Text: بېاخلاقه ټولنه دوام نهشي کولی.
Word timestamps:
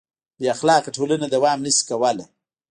بېاخلاقه 0.39 0.89
ټولنه 0.97 1.25
دوام 1.33 1.59
نهشي 1.65 1.83
کولی. 1.89 2.25